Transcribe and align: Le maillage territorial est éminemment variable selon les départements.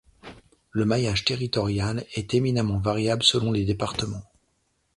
Le 0.71 0.83
maillage 0.83 1.25
territorial 1.25 2.03
est 2.15 2.33
éminemment 2.33 2.79
variable 2.79 3.21
selon 3.21 3.51
les 3.51 3.65
départements. 3.65 4.23